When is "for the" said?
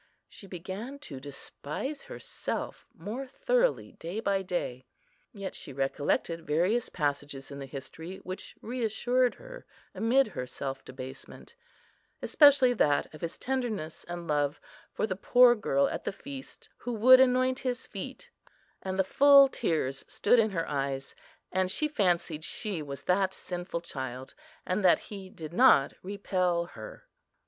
14.91-15.15